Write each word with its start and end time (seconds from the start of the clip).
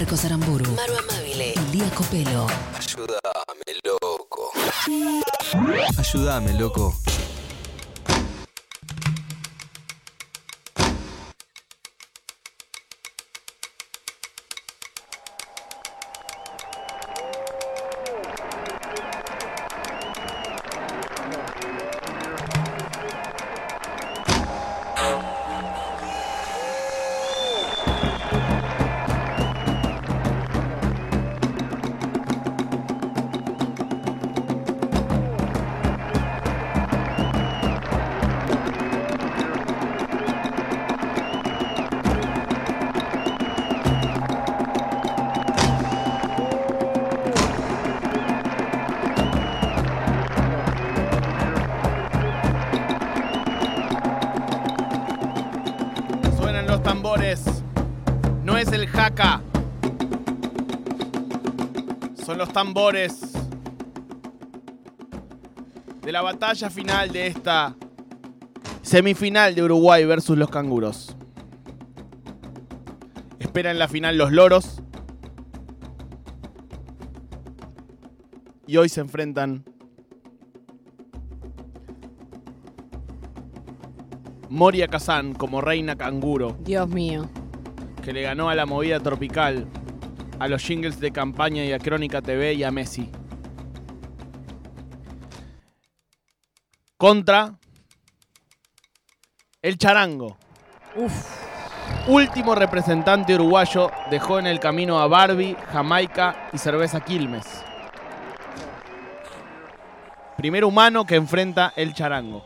Marcos 0.00 0.24
Aramburu, 0.24 0.64
Maru 0.70 0.96
Amabile 0.96 1.52
Lía 1.72 1.90
Copelo. 1.90 2.46
Ayúdame, 2.74 3.70
loco. 3.84 4.50
Ayúdame, 5.98 6.54
loco. 6.54 6.94
Los 62.50 62.52
tambores 62.52 63.32
de 66.02 66.12
la 66.12 66.20
batalla 66.20 66.68
final 66.68 67.12
de 67.12 67.28
esta 67.28 67.76
semifinal 68.82 69.54
de 69.54 69.62
Uruguay 69.62 70.04
versus 70.04 70.36
los 70.36 70.50
canguros. 70.50 71.14
Esperan 73.38 73.78
la 73.78 73.86
final 73.86 74.18
los 74.18 74.32
loros. 74.32 74.82
Y 78.66 78.76
hoy 78.76 78.88
se 78.88 79.00
enfrentan 79.00 79.64
Moria 84.48 84.88
Kazan 84.88 85.34
como 85.34 85.60
reina 85.60 85.96
canguro, 85.96 86.56
Dios 86.60 86.88
mío. 86.88 87.28
que 88.04 88.12
le 88.12 88.22
ganó 88.22 88.48
a 88.48 88.54
la 88.54 88.66
movida 88.66 88.98
tropical, 89.00 89.66
a 90.40 90.48
los 90.48 90.62
jingles 90.62 90.98
de 90.98 91.12
campaña 91.12 91.64
y 91.64 91.72
a 91.72 91.78
Crónica 91.78 92.22
TV 92.22 92.54
y 92.54 92.64
a 92.64 92.70
Messi. 92.70 93.10
Contra 96.96 97.54
el 99.60 99.76
charango. 99.76 100.38
Último 102.08 102.54
representante 102.54 103.34
uruguayo 103.34 103.90
dejó 104.10 104.38
en 104.38 104.46
el 104.46 104.58
camino 104.58 104.98
a 104.98 105.06
Barbie, 105.06 105.56
Jamaica 105.72 106.48
y 106.54 106.58
cerveza 106.58 107.00
Quilmes. 107.00 107.62
Primer 110.38 110.64
humano 110.64 111.04
que 111.04 111.16
enfrenta 111.16 111.74
el 111.76 111.92
charango. 111.92 112.42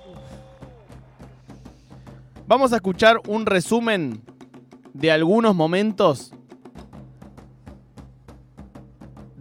Vamos 2.48 2.73
a 2.73 2.77
escuchar 2.77 3.20
un 3.29 3.47
resumen 3.47 4.20
de 4.92 5.12
algunos 5.12 5.55
momentos 5.55 6.33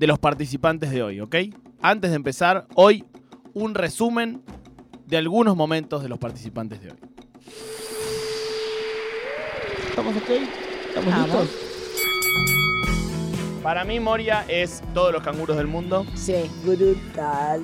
de 0.03 0.07
los 0.07 0.19
participantes 0.19 0.91
de 0.91 1.01
hoy, 1.01 1.21
¿ok? 1.21 1.33
Antes 1.81 2.09
de 2.09 2.17
empezar, 2.17 2.67
hoy 2.75 3.05
un 3.53 3.73
resumen 3.73 4.43
de 5.05 5.15
algunos 5.15 5.55
momentos 5.55 6.03
de 6.03 6.09
los 6.09 6.19
participantes 6.19 6.81
de 6.81 6.91
hoy. 6.91 6.97
¿Estamos 9.87 10.17
ok? 10.17 10.29
¿Estamos 10.89 11.09
Vamos. 11.09 11.27
listos? 11.27 11.49
Para 13.63 13.85
mí, 13.85 14.01
Moria 14.01 14.43
es 14.49 14.83
todos 14.93 15.13
los 15.13 15.23
canguros 15.23 15.55
del 15.55 15.67
mundo. 15.67 16.05
Sí. 16.15 16.51
Brutal. 16.65 17.63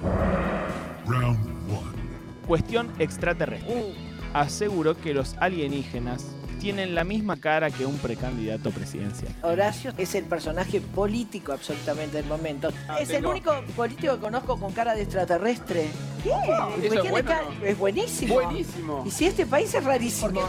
Cuestión 2.47 2.90
extraterrestre. 3.00 3.94
Aseguró 4.34 4.96
que 4.96 5.14
los 5.14 5.35
alienígenas 5.40 6.38
tienen 6.59 6.94
la 6.94 7.03
misma 7.03 7.38
cara 7.38 7.72
que 7.72 7.86
un 7.86 7.97
precandidato 7.97 8.70
presidencial. 8.72 9.34
Horacio 9.42 9.94
es 9.97 10.14
el 10.16 10.25
personaje 10.25 10.81
político 10.81 11.53
absolutamente 11.53 12.18
del 12.18 12.25
momento. 12.25 12.70
es 13.00 13.09
el 13.09 13.25
único 13.25 13.52
político 13.75 14.16
que 14.16 14.20
conozco 14.20 14.59
con 14.59 14.72
cara 14.74 14.94
de 14.96 15.03
extraterrestre. 15.03 15.88
¿Qué? 16.24 16.31
¿Eso 16.86 17.02
es 17.03 17.09
bueno 17.09 17.28
cara- 17.30 17.47
o 17.47 17.52
no? 17.53 17.66
es 17.66 17.78
buenísimo. 17.78 18.34
Buenísimo. 18.36 19.03
Y 19.06 19.12
si 19.12 19.25
este 19.25 19.46
país 19.46 19.74
es 19.74 19.84
rarísimo. 19.84 20.42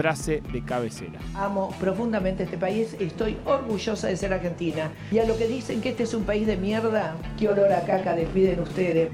Frase 0.00 0.42
de 0.50 0.62
cabecera. 0.62 1.20
Amo 1.34 1.74
profundamente 1.78 2.44
este 2.44 2.56
país, 2.56 2.96
estoy 2.98 3.36
orgullosa 3.44 4.08
de 4.08 4.16
ser 4.16 4.32
argentina. 4.32 4.90
Y 5.12 5.18
a 5.18 5.26
lo 5.26 5.36
que 5.36 5.46
dicen 5.46 5.82
que 5.82 5.90
este 5.90 6.04
es 6.04 6.14
un 6.14 6.24
país 6.24 6.46
de 6.46 6.56
mierda, 6.56 7.16
qué 7.38 7.50
olor 7.50 7.70
a 7.70 7.82
caca 7.84 8.14
despiden 8.14 8.60
ustedes. 8.60 9.10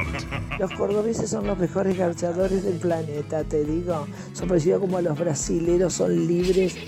Los 0.58 0.72
cordobeses 0.72 1.28
son 1.28 1.46
los 1.46 1.58
mejores 1.58 1.98
garchadores 1.98 2.64
del 2.64 2.78
planeta, 2.78 3.44
te 3.44 3.62
digo. 3.62 4.06
Son 4.32 4.48
parecidos 4.48 4.80
como 4.80 4.98
los 5.02 5.18
brasileros, 5.18 5.92
son 5.92 6.26
libres. 6.26 6.78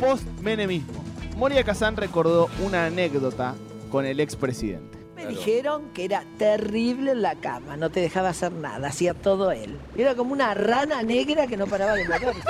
Post-menemismo. 0.00 1.04
Moria 1.36 1.62
Kazan 1.62 1.96
recordó 1.96 2.48
una 2.66 2.86
anécdota 2.86 3.54
con 3.88 4.04
el 4.04 4.18
expresidente. 4.18 4.99
Me 5.20 5.26
dijeron 5.26 5.90
que 5.92 6.06
era 6.06 6.24
terrible 6.38 7.12
en 7.12 7.20
la 7.20 7.34
cama, 7.34 7.76
no 7.76 7.90
te 7.90 8.00
dejaba 8.00 8.30
hacer 8.30 8.52
nada, 8.52 8.88
hacía 8.88 9.12
todo 9.12 9.50
él. 9.52 9.78
Era 9.94 10.14
como 10.14 10.32
una 10.32 10.54
rana 10.54 11.02
negra 11.02 11.46
que 11.46 11.58
no 11.58 11.66
paraba 11.66 11.92
de 11.92 12.04
moverse. 12.08 12.40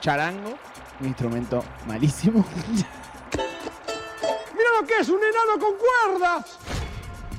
Charango, 0.00 0.58
un 1.00 1.06
instrumento 1.06 1.64
malísimo. 1.86 2.44
¡Mira 4.52 4.68
lo 4.80 4.86
que 4.86 4.98
es 5.00 5.08
un 5.08 5.20
enano 5.20 5.58
con 5.58 5.74
cuerdas! 5.78 6.58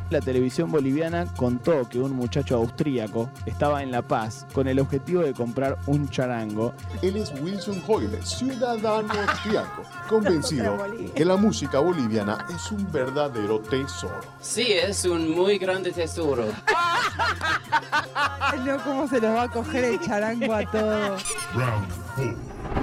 La 0.09 0.22
televisión 0.22 0.72
boliviana 0.72 1.25
contó 1.35 1.88
que 1.90 2.00
un 2.00 2.13
muchacho 2.13 2.56
austríaco 2.56 3.29
estaba 3.45 3.84
en 3.84 3.91
La 3.91 4.01
Paz 4.01 4.45
con 4.53 4.68
el 4.69 4.79
objetivo 4.79 5.22
de 5.22 5.34
comprar 5.34 5.78
un 5.85 6.09
charango. 6.09 6.73
Él 7.01 7.18
es 7.18 7.34
Wilson 7.41 7.84
Hoyle, 7.85 8.17
ciudadano 8.23 9.12
austriaco, 9.28 9.84
convencido 10.07 10.78
que 11.13 11.25
la 11.25 11.35
música 11.35 11.79
boliviana 11.79 12.46
es 12.56 12.72
un 12.72 12.90
verdadero 12.90 13.59
tesoro. 13.59 14.22
Sí, 14.40 14.72
es 14.72 15.03
un 15.03 15.29
muy 15.29 15.57
grande 15.57 15.91
tesoro. 15.91 16.46
No, 18.66 18.78
¿cómo 18.84 19.07
se 19.07 19.19
los 19.19 19.35
va 19.35 19.44
a 19.44 19.50
coger 19.50 19.84
el 19.84 20.00
charango 20.00 20.53
a 20.53 20.66
todos? 20.69 21.23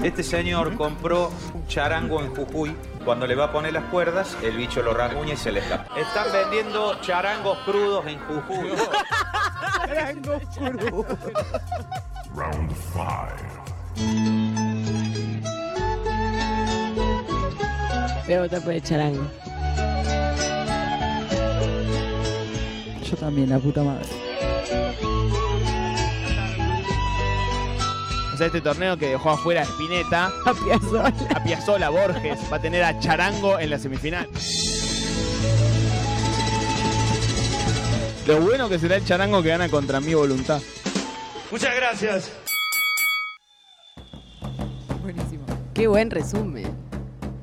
Este 0.03 0.23
señor 0.23 0.77
compró 0.77 1.31
un 1.55 1.67
charango 1.67 2.21
en 2.21 2.35
Jujuy. 2.35 2.75
Cuando 3.05 3.27
le 3.27 3.35
va 3.35 3.45
a 3.45 3.53
poner 3.53 3.75
las 3.75 3.85
cuerdas, 3.85 4.35
el 4.43 4.57
bicho 4.57 4.83
lo 4.83 4.95
rasguña 4.95 5.35
y 5.35 5.37
se 5.37 5.53
le 5.53 5.61
escapa. 5.61 5.95
Están 5.99 6.33
vendiendo 6.33 6.99
charangos 7.03 7.59
crudos 7.67 8.07
en 8.07 8.19
Jujuy. 8.21 8.73
Charango 9.87 10.41
crudo. 10.55 11.07
Voy 18.25 18.35
a 18.35 18.41
votar 18.41 18.63
por 18.63 18.73
el 18.73 18.83
charango. 18.83 19.31
Yo 23.03 23.17
también, 23.19 23.51
la 23.51 23.59
puta 23.59 23.83
madre. 23.83 24.24
O 28.35 28.37
sea, 28.37 28.49
este 28.49 28.61
torneo 28.61 28.97
que 28.97 29.11
dejó 29.11 29.31
afuera 29.31 29.61
a 29.61 29.65
Spinetta, 29.65 30.27
A 30.45 30.55
Piazzolla. 30.55 31.15
a 31.37 31.45
Piazzola, 31.45 31.89
Borges, 31.89 32.41
va 32.53 32.57
a 32.57 32.61
tener 32.61 32.83
a 32.83 32.99
Charango 32.99 33.61
en 33.61 33.71
la 33.71 33.79
semifinal. 33.79 34.29
Lo 38.27 38.41
bueno 38.41 38.69
que 38.69 38.81
será 38.81 38.97
el 38.97 39.05
Charango 39.05 39.41
que 39.41 39.51
gana 39.51 39.69
contra 39.69 40.01
mi 40.01 40.15
voluntad. 40.15 40.61
Muchas 41.53 41.77
gracias. 41.77 42.33
Buenísimo. 45.01 45.47
Qué 45.73 45.87
buen 45.87 46.11
resumen. 46.11 46.77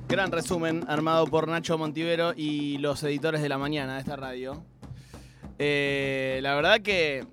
Gran 0.09 0.29
resumen 0.29 0.83
armado 0.89 1.25
por 1.27 1.47
Nacho 1.47 1.77
Montivero 1.77 2.33
y 2.35 2.79
los 2.79 3.01
editores 3.03 3.41
de 3.41 3.47
la 3.47 3.57
mañana 3.57 3.93
de 3.93 3.99
esta 4.01 4.17
radio. 4.17 4.61
Eh, 5.57 6.39
la 6.43 6.53
verdad 6.53 6.81
que, 6.81 7.25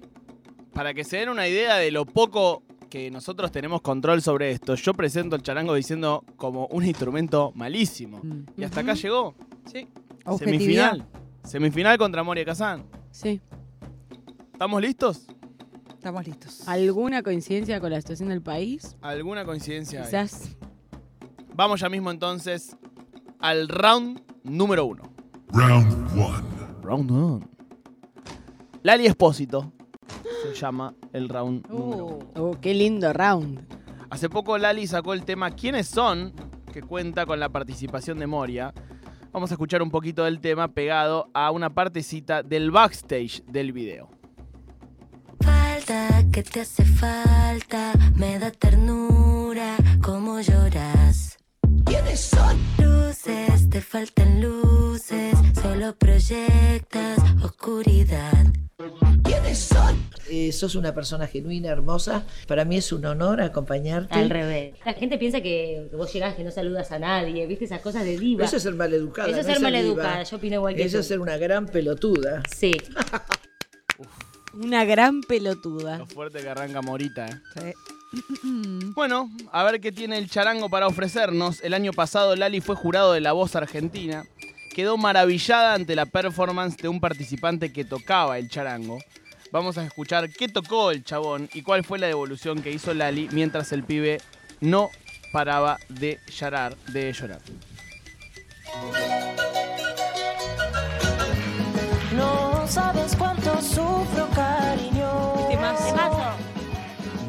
para 0.72 0.94
que 0.94 1.02
se 1.02 1.16
den 1.16 1.28
una 1.28 1.48
idea 1.48 1.78
de 1.78 1.90
lo 1.90 2.06
poco 2.06 2.62
que 2.88 3.10
nosotros 3.10 3.52
tenemos 3.52 3.80
control 3.82 4.22
sobre 4.22 4.50
esto, 4.50 4.74
yo 4.74 4.94
presento 4.94 5.36
el 5.36 5.42
charango 5.42 5.74
diciendo 5.74 6.24
como 6.36 6.66
un 6.68 6.84
instrumento 6.84 7.52
malísimo. 7.54 8.20
Mm. 8.22 8.44
Y 8.56 8.64
hasta 8.64 8.80
acá 8.80 8.94
llegó. 8.94 9.34
Sí. 9.70 9.88
Semifinal. 10.38 11.06
Semifinal 11.44 11.98
contra 11.98 12.22
Moria 12.22 12.44
Kazan. 12.44 12.84
Sí. 13.10 13.40
¿Estamos 14.52 14.82
listos? 14.82 15.26
Estamos 15.90 16.26
listos. 16.26 16.68
¿Alguna 16.68 17.22
coincidencia 17.22 17.80
con 17.80 17.90
la 17.90 18.00
situación 18.00 18.28
del 18.28 18.42
país? 18.42 18.96
¿Alguna 19.00 19.44
coincidencia? 19.44 20.00
hay? 20.00 20.06
Quizás. 20.06 20.56
Vamos 21.54 21.80
ya 21.80 21.88
mismo 21.88 22.10
entonces 22.10 22.76
al 23.40 23.68
round 23.68 24.22
número 24.42 24.84
uno. 24.84 25.12
Round 25.48 26.12
one. 26.12 26.48
Round 26.82 27.10
one. 27.10 27.46
Lali 28.82 29.06
Espósito 29.06 29.72
se 30.48 30.60
llama 30.60 30.94
el 31.12 31.28
round 31.28 31.66
número 31.68 32.06
uno. 32.06 32.18
Oh, 32.36 32.58
qué 32.60 32.74
lindo 32.74 33.12
round. 33.12 33.60
Hace 34.10 34.28
poco 34.28 34.56
Lali 34.56 34.86
sacó 34.86 35.12
el 35.12 35.24
tema 35.24 35.50
¿Quiénes 35.50 35.86
son? 35.88 36.32
que 36.72 36.82
cuenta 36.82 37.26
con 37.26 37.40
la 37.40 37.48
participación 37.48 38.18
de 38.18 38.26
Moria. 38.26 38.72
Vamos 39.32 39.50
a 39.50 39.54
escuchar 39.54 39.82
un 39.82 39.90
poquito 39.90 40.24
del 40.24 40.40
tema 40.40 40.68
pegado 40.68 41.28
a 41.34 41.50
una 41.50 41.70
partecita 41.70 42.42
del 42.42 42.70
backstage 42.70 43.42
del 43.46 43.72
video. 43.72 44.10
Falta 45.40 46.24
que 46.32 46.42
te 46.42 46.60
hace 46.60 46.84
falta, 46.84 47.92
me 48.16 48.38
da 48.38 48.50
ternura 48.50 49.76
como 50.02 50.40
lloras. 50.40 51.38
¿Quiénes 51.84 52.20
son? 52.20 52.58
Luces, 52.78 53.70
te 53.70 53.80
faltan 53.80 54.40
luces, 54.40 55.34
solo 55.62 55.94
proyectas 55.96 57.18
oscuridad. 57.42 58.46
¿Quiénes 59.28 59.58
son? 59.58 60.08
Eh, 60.30 60.52
sos 60.52 60.74
una 60.74 60.94
persona 60.94 61.26
genuina, 61.26 61.68
hermosa. 61.68 62.24
Para 62.46 62.64
mí 62.64 62.78
es 62.78 62.92
un 62.92 63.04
honor 63.04 63.42
acompañarte. 63.42 64.14
Al 64.14 64.30
revés. 64.30 64.74
La 64.86 64.94
gente 64.94 65.18
piensa 65.18 65.42
que, 65.42 65.90
vos 65.92 66.10
llegás 66.10 66.34
que 66.34 66.44
no 66.44 66.50
saludas 66.50 66.92
a 66.92 66.98
nadie, 66.98 67.46
viste 67.46 67.66
esas 67.66 67.82
cosas 67.82 68.04
de 68.04 68.16
diva. 68.18 68.46
Eso 68.46 68.56
es 68.56 68.62
ser 68.62 68.72
maleducada. 68.72 69.28
Eso 69.28 69.40
es 69.40 69.46
no 69.46 69.52
ser 69.52 69.62
maleducada, 69.62 70.22
yo 70.22 70.38
opino 70.38 70.54
igual 70.54 70.74
que 70.74 70.82
Eso 70.82 70.96
tú. 70.96 71.00
es 71.00 71.06
ser 71.08 71.20
una 71.20 71.36
gran 71.36 71.66
pelotuda. 71.66 72.42
Sí. 72.56 72.72
Una 74.54 74.86
gran 74.86 75.20
pelotuda. 75.20 75.98
Lo 75.98 76.06
fuerte 76.06 76.40
que 76.40 76.48
arranca 76.48 76.80
Morita, 76.80 77.28
¿eh? 77.62 77.74
Mm. 78.42 78.92
Bueno, 78.94 79.30
a 79.52 79.62
ver 79.62 79.78
qué 79.80 79.92
tiene 79.92 80.16
el 80.16 80.30
charango 80.30 80.70
para 80.70 80.86
ofrecernos. 80.86 81.62
El 81.62 81.74
año 81.74 81.92
pasado 81.92 82.34
Lali 82.34 82.62
fue 82.62 82.74
jurado 82.74 83.12
de 83.12 83.20
La 83.20 83.32
Voz 83.32 83.54
Argentina. 83.54 84.24
Quedó 84.78 84.96
maravillada 84.96 85.74
ante 85.74 85.96
la 85.96 86.06
performance 86.06 86.76
de 86.76 86.86
un 86.86 87.00
participante 87.00 87.72
que 87.72 87.84
tocaba 87.84 88.38
el 88.38 88.48
charango. 88.48 89.00
Vamos 89.50 89.76
a 89.76 89.84
escuchar 89.84 90.30
qué 90.30 90.46
tocó 90.46 90.92
el 90.92 91.02
chabón 91.02 91.50
y 91.52 91.62
cuál 91.62 91.82
fue 91.82 91.98
la 91.98 92.06
devolución 92.06 92.62
que 92.62 92.70
hizo 92.70 92.94
Lali 92.94 93.28
mientras 93.32 93.72
el 93.72 93.82
pibe 93.82 94.20
no 94.60 94.90
paraba 95.32 95.80
de 95.88 96.20
llorar. 96.30 96.76
De 96.92 97.12
llorar. 97.12 97.40
No 102.14 102.64
sabes 102.68 103.16
cuánto 103.16 103.60
sufro, 103.60 104.28
cariño. 104.32 105.48
Temazo. 105.48 105.96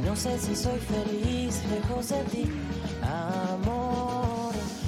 No 0.06 0.16
sé 0.16 0.38
si 0.38 0.56
soy 0.56 0.78
feliz 0.78 1.64
lejos 1.72 2.10
de 2.10 2.24
ti, 2.26 2.46
amor. 3.02 4.09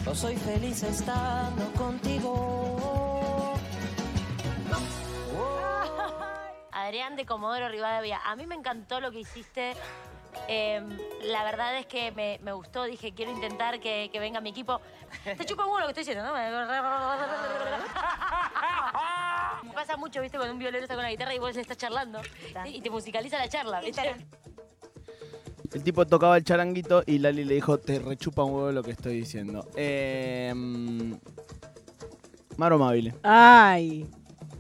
O 0.06 0.15
soy 0.15 0.36
feliz 0.36 0.83
estando 0.83 1.71
contigo. 1.74 3.53
Adrián 6.71 7.15
de 7.15 7.25
Comodoro 7.25 7.69
Rivadavia, 7.69 8.19
a 8.25 8.36
mí 8.36 8.45
me 8.48 8.56
encantó 8.56 9.00
lo 9.00 9.12
que 9.12 9.19
hiciste. 9.19 9.74
Eh, 10.48 10.81
la 11.24 11.44
verdad 11.44 11.77
es 11.77 11.86
que 11.86 12.12
me, 12.12 12.39
me 12.42 12.51
gustó, 12.53 12.86
dije, 12.86 13.13
quiero 13.13 13.31
intentar 13.31 13.80
que, 13.80 14.09
que 14.12 14.19
venga 14.19 14.42
mi 14.42 14.50
equipo. 14.50 14.81
Te 15.24 15.45
chupa 15.45 15.65
un 15.65 15.74
huevo 15.74 15.81
lo 15.81 15.86
que 15.88 15.92
estoy 16.01 16.06
diciendo, 16.06 16.25
¿no? 16.25 16.33
Me 19.63 19.74
pasa 19.74 19.97
mucho, 19.97 20.21
viste, 20.21 20.38
cuando 20.38 20.54
un 20.54 20.59
violero 20.59 20.83
está 20.83 20.95
con 20.95 21.04
la 21.04 21.12
guitarra 21.12 21.36
y 21.36 21.39
vos 21.39 21.54
le 21.56 21.62
estás 21.62 21.77
charlando 21.77 22.21
y 22.65 22.81
te 22.81 22.89
musicaliza 22.89 23.38
la 23.38 23.50
charla, 23.50 23.81
¿viste? 23.81 24.15
El 25.73 25.83
tipo 25.83 26.06
tocaba 26.06 26.38
el 26.38 26.44
charanguito 26.44 27.03
y 27.06 27.19
Lali 27.19 27.45
le 27.45 27.56
dijo, 27.56 27.77
te 27.77 28.00
rechupa 28.00 28.44
un 28.44 28.53
huevo 28.53 28.71
lo 28.71 28.83
que 28.83 28.91
estoy 28.91 29.15
diciendo. 29.15 29.65
Eh, 29.75 30.51
mm, 30.53 31.13
Maro 32.57 32.77
Mabile. 32.77 33.13
Ay, 33.23 34.06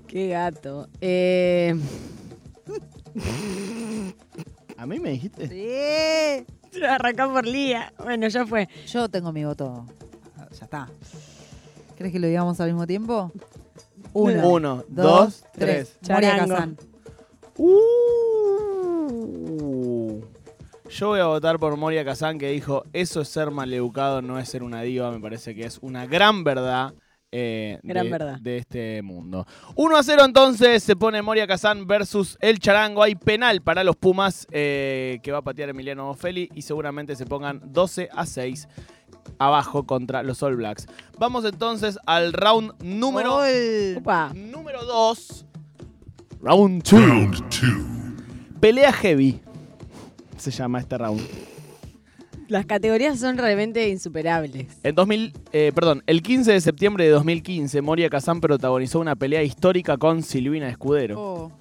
qué 0.07 0.29
gato. 0.29 0.87
Eh, 1.01 1.75
¿A 4.77 4.85
mí 4.85 4.99
me 4.99 5.11
dijiste? 5.11 5.47
sí. 5.47 6.45
Arrancó 6.87 7.33
por 7.33 7.45
Lía. 7.45 7.91
Bueno, 8.01 8.29
ya 8.29 8.45
fue. 8.45 8.69
Yo 8.87 9.09
tengo 9.09 9.33
mi 9.33 9.43
voto. 9.43 9.85
Ah, 10.37 10.47
Ya 10.57 10.63
está. 10.63 10.89
¿Crees 11.97 12.13
que 12.13 12.19
lo 12.19 12.27
digamos 12.27 12.59
al 12.61 12.69
mismo 12.69 12.87
tiempo? 12.87 13.29
Uno, 14.13 14.49
Uno, 14.49 14.83
dos, 14.87 15.43
tres. 15.51 15.97
Moria 16.09 16.31
Charango. 16.31 16.53
Kazan. 16.55 16.77
Uh. 17.57 18.30
Yo 20.91 21.07
voy 21.09 21.19
a 21.19 21.25
votar 21.25 21.57
por 21.57 21.75
Moria 21.77 22.03
Kazan 22.03 22.37
que 22.37 22.49
dijo, 22.51 22.83
eso 22.93 23.21
es 23.21 23.27
ser 23.29 23.49
maleducado, 23.51 24.21
no 24.21 24.37
es 24.39 24.49
ser 24.49 24.61
una 24.63 24.81
diva. 24.81 25.09
Me 25.11 25.19
parece 25.19 25.55
que 25.55 25.63
es 25.65 25.79
una 25.81 26.05
gran 26.05 26.43
verdad. 26.43 26.93
eh, 27.31 27.79
Gran 27.83 28.05
de, 28.05 28.11
verdad. 28.11 28.39
de 28.41 28.57
este 28.57 29.01
mundo. 29.01 29.45
1 29.75 29.95
a 29.97 30.03
0 30.03 30.23
entonces 30.25 30.83
se 30.83 30.95
pone 30.97 31.21
Moria 31.21 31.47
Kazan 31.47 31.87
versus 31.87 32.37
el 32.41 32.59
Charango. 32.59 33.03
Hay 33.03 33.15
penal 33.15 33.61
para 33.61 33.83
los 33.85 33.95
Pumas 33.95 34.45
eh, 34.51 35.19
que 35.23 35.31
va 35.31 35.37
a 35.37 35.41
patear 35.41 35.69
Emiliano 35.69 36.09
Ofeli 36.09 36.49
y 36.53 36.61
seguramente 36.63 37.15
se 37.15 37.25
pongan 37.25 37.61
12 37.71 38.09
a 38.11 38.25
6 38.25 38.67
abajo 39.39 39.85
contra 39.85 40.23
los 40.23 40.43
All 40.43 40.57
Blacks. 40.57 40.87
Vamos 41.17 41.45
entonces 41.45 41.97
al 42.05 42.33
round 42.33 42.73
número. 42.83 43.39
Opa. 43.97 44.33
número 44.35 44.83
2. 44.83 45.45
Round 46.41 46.83
2. 46.83 47.01
Round 47.01 47.49
two. 47.49 48.57
Pelea 48.59 48.91
heavy. 48.91 49.41
Se 50.41 50.49
llama 50.49 50.79
este 50.79 50.97
round. 50.97 51.21
Las 52.47 52.65
categorías 52.65 53.19
son 53.19 53.37
realmente 53.37 53.89
insuperables. 53.89 54.79
En 54.81 54.95
2000, 54.95 55.33
eh, 55.53 55.71
perdón, 55.75 56.01
el 56.07 56.23
15 56.23 56.53
de 56.53 56.61
septiembre 56.61 57.03
de 57.03 57.11
2015, 57.11 57.79
Moria 57.83 58.09
Kazan 58.09 58.41
protagonizó 58.41 58.99
una 58.99 59.15
pelea 59.15 59.43
histórica 59.43 59.97
con 59.97 60.23
Silvina 60.23 60.67
Escudero. 60.67 61.21
Oh. 61.21 61.51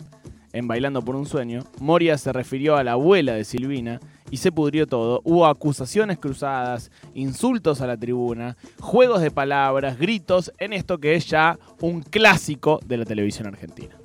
En 0.55 0.67
Bailando 0.67 1.03
por 1.03 1.15
un 1.15 1.27
Sueño, 1.27 1.61
Moria 1.79 2.17
se 2.17 2.32
refirió 2.32 2.77
a 2.77 2.82
la 2.82 2.93
abuela 2.93 3.35
de 3.35 3.44
Silvina 3.44 4.00
y 4.31 4.38
se 4.38 4.50
pudrió 4.50 4.87
todo. 4.87 5.21
Hubo 5.25 5.47
acusaciones 5.47 6.19
cruzadas, 6.19 6.91
insultos 7.12 7.83
a 7.83 7.87
la 7.87 7.99
tribuna, 7.99 8.56
juegos 8.79 9.21
de 9.21 9.31
palabras, 9.31 9.99
gritos, 9.99 10.53
en 10.56 10.73
esto 10.73 10.97
que 10.97 11.17
es 11.17 11.26
ya 11.26 11.59
un 11.83 12.00
clásico 12.00 12.81
de 12.87 12.97
la 12.97 13.05
televisión 13.05 13.47
argentina. 13.47 14.00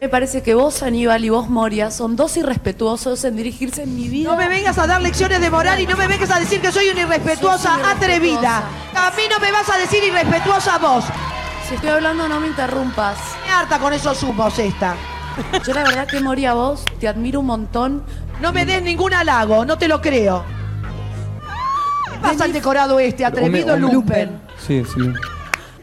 Me 0.00 0.08
parece 0.08 0.44
que 0.44 0.54
vos, 0.54 0.84
Aníbal, 0.84 1.24
y 1.24 1.28
vos, 1.28 1.50
Moria, 1.50 1.90
son 1.90 2.14
dos 2.14 2.36
irrespetuosos 2.36 3.24
en 3.24 3.34
dirigirse 3.34 3.82
en 3.82 3.96
mi 3.96 4.06
vida. 4.06 4.30
No 4.30 4.36
me 4.36 4.48
vengas 4.48 4.78
a 4.78 4.86
dar 4.86 5.02
lecciones 5.02 5.40
de 5.40 5.50
moral 5.50 5.80
y 5.80 5.88
no 5.88 5.96
me 5.96 6.06
vengas 6.06 6.30
a 6.30 6.38
decir 6.38 6.60
que 6.60 6.70
soy 6.70 6.88
una 6.90 7.00
irrespetuosa 7.00 7.90
atrevida. 7.90 8.62
A 8.94 9.10
mí 9.16 9.22
no 9.28 9.40
me 9.40 9.50
vas 9.50 9.68
a 9.68 9.76
decir 9.76 10.04
irrespetuosa 10.04 10.78
vos. 10.78 11.04
Si 11.68 11.74
estoy 11.74 11.90
hablando, 11.90 12.28
no 12.28 12.38
me 12.38 12.46
interrumpas. 12.46 13.18
Me 13.44 13.50
harta 13.50 13.80
con 13.80 13.92
esos 13.92 14.22
humos 14.22 14.56
esta. 14.60 14.94
Yo 15.66 15.74
la 15.74 15.82
verdad 15.82 16.06
que, 16.06 16.20
Moria, 16.20 16.54
vos, 16.54 16.84
te 17.00 17.08
admiro 17.08 17.40
un 17.40 17.46
montón. 17.46 18.04
No 18.40 18.52
me 18.52 18.64
des 18.64 18.80
ningún 18.80 19.14
halago, 19.14 19.64
no 19.64 19.78
te 19.78 19.88
lo 19.88 20.00
creo. 20.00 20.44
¿Qué 22.12 22.18
pasa 22.22 22.44
al 22.44 22.52
decorado 22.52 23.00
este, 23.00 23.24
atrevido 23.24 23.76
lumpen? 23.76 24.40
Sí, 24.64 24.84
sí. 24.84 25.12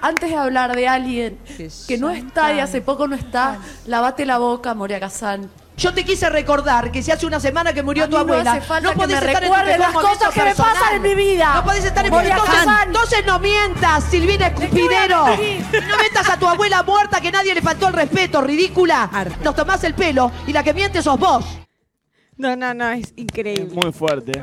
Antes 0.05 0.29
de 0.29 0.35
hablar 0.35 0.75
de 0.75 0.87
alguien 0.87 1.39
que 1.87 1.97
no 1.97 2.11
está 2.11 2.53
y 2.53 2.59
hace 2.59 2.79
poco 2.79 3.07
no 3.07 3.15
está, 3.15 3.57
lavate 3.87 4.23
la 4.27 4.37
boca, 4.37 4.75
Moria 4.75 4.99
Kazan. 4.99 5.49
Yo 5.77 5.95
te 5.95 6.05
quise 6.05 6.29
recordar 6.29 6.91
que 6.91 7.01
si 7.01 7.09
hace 7.09 7.25
una 7.25 7.39
semana 7.39 7.73
que 7.73 7.81
murió 7.81 8.03
A 8.03 8.07
tu 8.07 8.11
no 8.11 8.19
abuela, 8.19 8.51
hace 8.51 8.61
falta 8.61 8.91
que 8.91 8.95
podés 8.95 9.19
me 9.19 9.31
estar 9.31 9.43
en 9.43 9.49
tu 9.49 9.79
las 9.79 9.93
cosas 9.93 10.31
que 10.31 10.43
me 10.43 10.53
pasan 10.53 10.95
en 10.97 11.01
mi 11.01 11.15
vida. 11.15 11.55
No 11.55 11.63
podés 11.63 11.85
estar 11.85 12.05
en 12.05 12.11
Moria 12.11 12.35
entonces, 12.35 12.55
Kazan. 12.55 12.87
entonces 12.89 13.25
no 13.25 13.39
mientas, 13.39 14.03
Silvina 14.03 14.45
Escupidero. 14.45 15.25
No 15.25 15.97
metas 15.97 16.29
a 16.29 16.37
tu 16.37 16.47
abuela 16.47 16.83
muerta 16.83 17.19
que 17.19 17.31
nadie 17.31 17.55
le 17.55 17.63
faltó 17.63 17.87
el 17.87 17.93
respeto, 17.95 18.43
ridícula. 18.43 19.09
Nos 19.43 19.55
tomás 19.55 19.83
el 19.85 19.95
pelo 19.95 20.31
y 20.45 20.53
la 20.53 20.61
que 20.61 20.75
miente 20.75 21.01
sos 21.01 21.17
vos. 21.17 21.43
No, 22.37 22.55
no, 22.55 22.75
no, 22.75 22.91
es 22.91 23.11
increíble. 23.15 23.73
Muy 23.73 23.91
fuerte. 23.91 24.33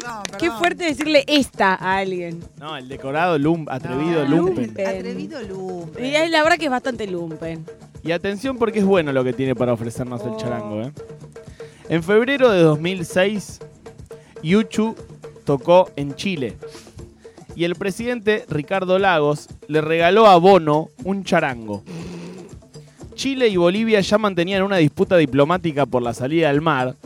Qué, 0.00 0.38
qué 0.38 0.50
fuerte 0.50 0.84
decirle 0.84 1.24
esta 1.26 1.74
a 1.74 1.98
alguien. 1.98 2.40
No, 2.58 2.76
el 2.76 2.88
decorado 2.88 3.38
lum, 3.38 3.66
atrevido 3.68 4.24
No, 4.26 4.36
lumpen. 4.36 4.66
lumpen. 4.66 4.86
Atrevido 4.86 5.42
lumpen. 5.42 6.04
Y 6.04 6.14
es 6.14 6.30
la 6.30 6.42
verdad 6.42 6.58
que 6.58 6.64
es 6.66 6.70
bastante 6.70 7.06
lumpen. 7.06 7.64
Y 8.02 8.12
atención 8.12 8.56
porque 8.58 8.80
es 8.80 8.84
bueno 8.84 9.12
lo 9.12 9.22
que 9.22 9.32
tiene 9.32 9.54
para 9.54 9.72
ofrecernos 9.72 10.22
el 10.24 10.36
charango. 10.36 10.82
¿eh? 10.82 10.92
En 11.88 12.02
febrero 12.02 12.50
de 12.50 12.60
2006, 12.62 13.60
Yuchu 14.42 14.94
tocó 15.44 15.90
en 15.96 16.14
Chile. 16.14 16.56
Y 17.54 17.64
el 17.64 17.74
presidente 17.76 18.46
Ricardo 18.48 18.98
Lagos 18.98 19.48
le 19.68 19.82
regaló 19.82 20.26
a 20.26 20.36
Bono 20.38 20.88
un 21.04 21.22
charango. 21.22 21.82
Chile 23.14 23.48
y 23.48 23.56
Bolivia 23.56 24.00
ya 24.00 24.16
mantenían 24.18 24.62
una 24.62 24.78
disputa 24.78 25.16
diplomática 25.16 25.84
por 25.86 26.02
la 26.02 26.14
salida 26.14 26.48
al 26.50 26.60
mar. 26.62 26.96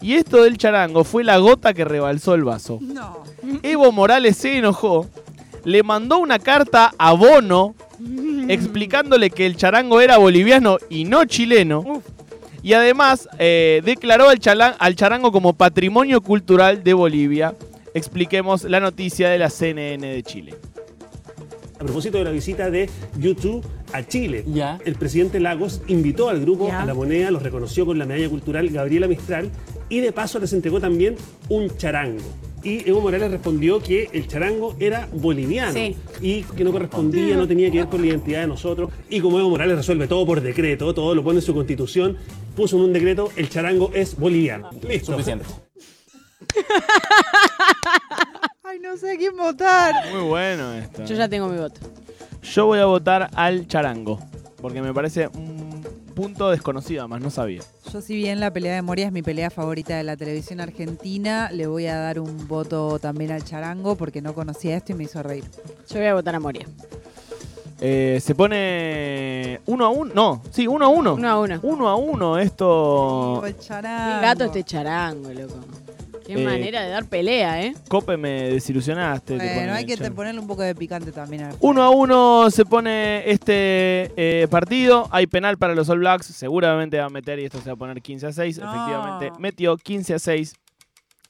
Y 0.00 0.14
esto 0.14 0.42
del 0.42 0.58
charango 0.58 1.04
fue 1.04 1.24
la 1.24 1.38
gota 1.38 1.74
que 1.74 1.84
rebalsó 1.84 2.34
el 2.34 2.44
vaso. 2.44 2.78
No. 2.80 3.24
Evo 3.62 3.90
Morales 3.92 4.36
se 4.36 4.56
enojó, 4.56 5.06
le 5.64 5.82
mandó 5.82 6.18
una 6.18 6.38
carta 6.38 6.92
a 6.98 7.12
Bono 7.12 7.74
explicándole 8.48 9.30
que 9.30 9.46
el 9.46 9.56
charango 9.56 10.00
era 10.00 10.18
boliviano 10.18 10.78
y 10.88 11.04
no 11.04 11.24
chileno. 11.24 12.02
Y 12.62 12.70
Y 12.70 12.72
además 12.74 13.28
eh, 13.38 13.82
declaró 13.84 14.28
al, 14.28 14.38
al 14.78 14.96
charango 14.96 15.32
como 15.32 15.52
patrimonio 15.52 16.20
cultural 16.20 16.82
de 16.82 16.92
Bolivia. 16.94 17.54
Expliquemos 17.94 18.64
la 18.64 18.80
noticia 18.80 19.28
de 19.30 19.38
la 19.38 19.50
CNN 19.50 20.06
de 20.06 20.22
Chile. 20.22 20.54
A 21.76 21.84
propósito 21.84 22.18
de 22.18 22.24
la 22.24 22.30
visita 22.30 22.70
de 22.70 22.90
YouTube 23.16 23.64
a 23.92 24.02
Chile, 24.04 24.44
el 24.84 24.94
presidente 24.96 25.38
Lagos 25.38 25.80
invitó 25.86 26.28
al 26.28 26.40
grupo 26.40 26.70
a 26.72 26.84
la 26.84 26.92
moneda, 26.92 27.30
los 27.30 27.42
reconoció 27.42 27.86
con 27.86 27.98
la 27.98 28.04
medalla 28.04 28.28
cultural 28.28 28.68
Gabriela 28.68 29.06
Mistral 29.06 29.50
y 29.88 30.00
de 30.00 30.12
paso 30.12 30.38
les 30.38 30.52
entregó 30.52 30.80
también 30.80 31.16
un 31.48 31.76
charango. 31.76 32.22
Y 32.62 32.88
Evo 32.88 33.00
Morales 33.00 33.30
respondió 33.30 33.80
que 33.80 34.10
el 34.12 34.26
charango 34.26 34.74
era 34.80 35.08
boliviano 35.12 35.72
Sí. 35.72 35.96
y 36.20 36.42
que 36.42 36.64
no 36.64 36.72
correspondía, 36.72 37.36
no 37.36 37.46
tenía 37.46 37.70
que 37.70 37.78
ver 37.78 37.86
con 37.88 38.00
la 38.00 38.08
identidad 38.08 38.40
de 38.40 38.48
nosotros. 38.48 38.90
Y 39.08 39.20
como 39.20 39.38
Evo 39.38 39.48
Morales 39.50 39.76
resuelve 39.76 40.08
todo 40.08 40.26
por 40.26 40.40
decreto, 40.40 40.92
todo 40.92 41.14
lo 41.14 41.22
pone 41.22 41.38
en 41.38 41.42
su 41.42 41.54
constitución, 41.54 42.16
puso 42.56 42.76
en 42.76 42.82
un 42.82 42.92
decreto, 42.92 43.30
el 43.36 43.48
charango 43.48 43.92
es 43.94 44.16
boliviano. 44.18 44.70
Listo. 44.88 45.12
Suficiente. 45.12 45.44
Ay, 48.64 48.78
no 48.80 48.96
sé 48.96 49.12
a 49.12 49.16
quién 49.16 49.36
votar. 49.36 49.94
Muy 50.12 50.22
bueno 50.28 50.72
esto. 50.74 51.04
Yo 51.04 51.14
ya 51.14 51.28
tengo 51.28 51.48
mi 51.48 51.58
voto. 51.58 51.80
Yo 52.42 52.66
voy 52.66 52.78
a 52.80 52.84
votar 52.86 53.30
al 53.34 53.66
charango. 53.66 54.18
Porque 54.60 54.82
me 54.82 54.92
parece 54.92 55.28
un 55.28 55.67
punto 56.18 56.50
desconocido, 56.50 57.02
además 57.02 57.20
no 57.20 57.30
sabía. 57.30 57.62
Yo 57.92 58.00
si 58.00 58.16
bien 58.16 58.40
la 58.40 58.52
pelea 58.52 58.74
de 58.74 58.82
Moria 58.82 59.06
es 59.06 59.12
mi 59.12 59.22
pelea 59.22 59.50
favorita 59.50 59.96
de 59.96 60.02
la 60.02 60.16
televisión 60.16 60.58
argentina, 60.58 61.48
le 61.52 61.68
voy 61.68 61.86
a 61.86 61.96
dar 61.96 62.18
un 62.18 62.48
voto 62.48 62.98
también 62.98 63.30
al 63.30 63.44
charango 63.44 63.94
porque 63.94 64.20
no 64.20 64.34
conocía 64.34 64.76
esto 64.76 64.90
y 64.90 64.94
me 64.96 65.04
hizo 65.04 65.22
reír. 65.22 65.44
Yo 65.88 65.98
voy 65.98 66.06
a 66.06 66.14
votar 66.14 66.34
a 66.34 66.40
Moria. 66.40 66.66
Eh, 67.80 68.18
se 68.20 68.34
pone 68.34 69.60
uno 69.66 69.84
a 69.84 69.90
uno. 69.90 70.12
No, 70.12 70.42
sí, 70.50 70.66
uno 70.66 70.86
a 70.86 70.88
uno. 70.88 71.14
Uno 71.14 71.28
a 71.28 71.38
uno. 71.38 71.60
Uno 71.62 71.88
a 71.88 71.94
uno. 71.94 72.38
Esto. 72.38 73.46
El 73.46 73.56
charango. 73.56 74.20
Gato 74.20 74.44
este 74.46 74.64
charango, 74.64 75.32
loco. 75.32 75.54
Qué 76.28 76.34
Eh, 76.34 76.44
manera 76.44 76.82
de 76.82 76.90
dar 76.90 77.06
pelea, 77.06 77.62
¿eh? 77.62 77.74
Cope, 77.88 78.18
me 78.18 78.50
desilusionaste. 78.50 79.38
te 79.38 79.44
Bueno, 79.46 79.60
pone 79.60 79.72
hay 79.72 79.86
que 79.86 80.10
ponerle 80.10 80.38
un 80.38 80.46
poco 80.46 80.60
de 80.60 80.74
picante 80.74 81.10
también 81.10 81.44
al 81.44 81.56
Uno 81.60 81.82
a 81.82 81.88
uno 81.88 82.50
se 82.50 82.66
pone 82.66 83.22
este 83.30 84.12
eh, 84.14 84.46
partido. 84.50 85.08
Hay 85.10 85.26
penal 85.26 85.56
para 85.56 85.74
los 85.74 85.88
All 85.88 86.00
Blacks. 86.00 86.26
Seguramente 86.26 86.98
va 86.98 87.06
a 87.06 87.08
meter 87.08 87.38
y 87.38 87.46
esto 87.46 87.62
se 87.62 87.70
va 87.70 87.72
a 87.72 87.76
poner 87.76 88.02
15 88.02 88.26
a 88.26 88.32
6. 88.32 88.58
Efectivamente, 88.58 89.32
metió 89.38 89.74
15 89.78 90.12
a 90.12 90.18
6. 90.18 90.52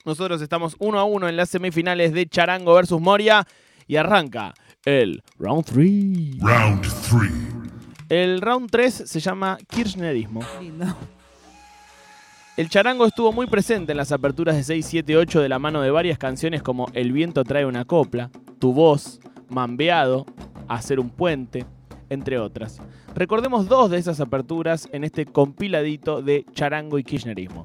Nosotros 0.04 0.42
estamos 0.42 0.74
uno 0.80 0.98
a 0.98 1.04
uno 1.04 1.28
en 1.28 1.36
las 1.36 1.48
semifinales 1.48 2.12
de 2.12 2.26
Charango 2.26 2.74
versus 2.74 3.00
Moria. 3.00 3.46
Y 3.86 3.94
arranca 3.94 4.52
el 4.84 5.22
round 5.38 5.64
3. 5.64 6.40
Round 6.40 6.82
3. 7.08 7.30
El 8.08 8.40
round 8.40 8.68
3 8.68 9.04
se 9.06 9.20
llama 9.20 9.58
Kirchnerismo. 9.68 10.40
Lindo. 10.60 10.86
El 12.58 12.68
charango 12.68 13.06
estuvo 13.06 13.30
muy 13.30 13.46
presente 13.46 13.92
en 13.92 13.98
las 13.98 14.10
aperturas 14.10 14.56
de 14.56 14.64
6, 14.64 14.84
7, 14.84 15.16
8 15.16 15.42
de 15.42 15.48
la 15.48 15.60
mano 15.60 15.80
de 15.80 15.92
varias 15.92 16.18
canciones 16.18 16.60
como 16.60 16.88
El 16.92 17.12
viento 17.12 17.44
trae 17.44 17.64
una 17.64 17.84
copla, 17.84 18.32
Tu 18.58 18.72
voz, 18.72 19.20
Mambeado, 19.48 20.26
Hacer 20.66 20.98
un 20.98 21.08
puente, 21.08 21.66
entre 22.08 22.36
otras. 22.40 22.80
Recordemos 23.14 23.68
dos 23.68 23.92
de 23.92 23.98
esas 23.98 24.18
aperturas 24.18 24.88
en 24.90 25.04
este 25.04 25.24
compiladito 25.24 26.20
de 26.20 26.46
charango 26.52 26.98
y 26.98 27.04
kirchnerismo. 27.04 27.64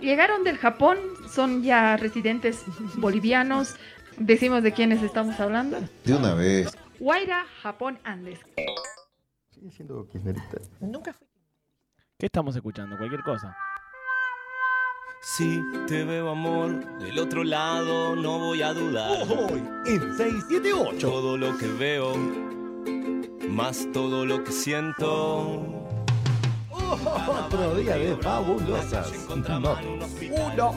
Llegaron 0.00 0.44
del 0.44 0.56
Japón, 0.56 0.96
son 1.30 1.62
ya 1.62 1.98
residentes 1.98 2.64
bolivianos. 2.96 3.76
Decimos 4.16 4.62
de 4.62 4.72
quiénes 4.72 5.02
estamos 5.02 5.38
hablando. 5.40 5.76
De 6.06 6.14
una 6.14 6.32
vez. 6.32 6.74
Guaira, 6.98 7.44
Japón, 7.60 7.98
Andes. 8.02 8.40
Sigue 9.50 9.70
siendo 9.72 10.08
kirchnerista. 10.08 10.56
Nunca 10.80 11.12
fui. 11.12 11.26
¿Qué 12.18 12.24
estamos 12.24 12.56
escuchando? 12.56 12.96
Cualquier 12.96 13.22
cosa. 13.22 13.54
Si 15.28 15.60
te 15.88 16.04
veo 16.04 16.30
amor 16.30 16.98
del 17.00 17.18
otro 17.18 17.42
lado, 17.42 18.14
no 18.14 18.38
voy 18.38 18.62
a 18.62 18.72
dudar. 18.72 19.26
en 19.84 20.16
678. 20.16 21.10
Todo 21.10 21.36
lo 21.36 21.58
que 21.58 21.66
veo, 21.66 22.14
más 23.48 23.88
todo 23.92 24.24
lo 24.24 24.44
que 24.44 24.52
siento. 24.52 25.64
Otro 26.70 27.74
día 27.74 27.96
de 27.96 28.16
fabulosas 28.18 29.12
notas. 29.28 29.84
Uno. 30.30 30.74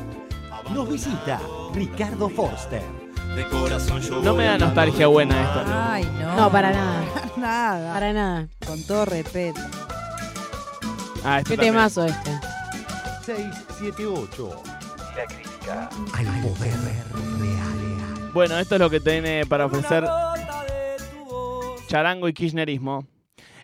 Nos 0.74 0.90
visita 0.90 1.40
Ricardo 1.76 2.28
Forster. 2.28 2.82
De 3.36 3.48
corazón 3.50 4.02
yo 4.02 4.20
No 4.20 4.34
me 4.34 4.46
da 4.46 4.58
nostalgia 4.58 5.06
buena 5.06 5.40
esto. 5.44 5.64
Ay, 5.68 6.06
no. 6.20 6.36
No, 6.36 6.52
para 6.52 6.72
nada. 6.72 7.04
nada. 7.38 7.94
Para 7.94 8.14
nada. 8.14 8.48
Con 8.66 8.82
todo 8.88 9.06
respeto. 9.06 9.62
Ah, 11.24 11.38
esto 11.38 11.52
Qué 11.52 11.56
también. 11.56 11.76
temazo 11.76 12.06
este. 12.06 12.32
678. 13.80 14.64
La 15.16 15.26
crítica 15.26 15.90
al 16.14 16.26
poder 16.42 16.74
real. 17.40 18.32
Bueno, 18.34 18.58
esto 18.60 18.76
es 18.76 18.82
lo 18.82 18.90
que 18.90 19.00
tiene 19.00 19.46
para 19.46 19.66
ofrecer 19.66 20.04
Charango 21.88 22.28
y 22.28 22.34
Kirchnerismo. 22.34 23.08